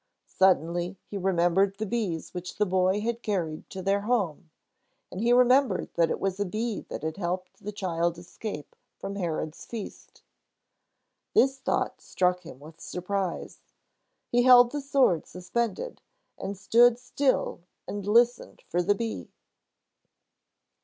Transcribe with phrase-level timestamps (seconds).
[0.25, 4.49] Suddenly he remembered the bees which the boy had carried to their home,
[5.11, 9.13] and he remembered that it was a bee that had helped the child escape from
[9.15, 10.23] Herod's feast.
[11.35, 13.59] This thought struck him with surprise.
[14.31, 16.01] He held the sword suspended,
[16.35, 19.29] and stood still and listened for the bee.